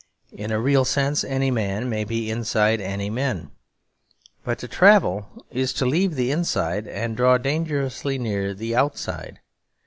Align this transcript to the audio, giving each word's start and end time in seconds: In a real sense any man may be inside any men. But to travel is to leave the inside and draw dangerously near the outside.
In 0.31 0.49
a 0.49 0.59
real 0.59 0.83
sense 0.83 1.23
any 1.23 1.51
man 1.51 1.87
may 1.87 2.03
be 2.05 2.31
inside 2.31 2.81
any 2.81 3.07
men. 3.11 3.51
But 4.43 4.57
to 4.57 4.67
travel 4.67 5.45
is 5.51 5.73
to 5.73 5.85
leave 5.85 6.15
the 6.15 6.31
inside 6.31 6.87
and 6.87 7.15
draw 7.15 7.37
dangerously 7.37 8.17
near 8.17 8.55
the 8.55 8.75
outside. 8.75 9.41